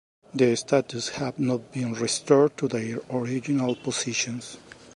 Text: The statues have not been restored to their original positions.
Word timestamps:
The 0.33 0.55
statues 0.55 1.09
have 1.09 1.37
not 1.37 1.71
been 1.71 1.93
restored 1.93 2.57
to 2.57 2.67
their 2.67 3.01
original 3.13 3.75
positions. 3.75 4.57